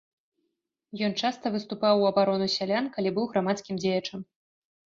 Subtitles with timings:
[1.07, 4.19] Ён часта выступаў у абарону сялян, калі быў грамадскім дзеячам.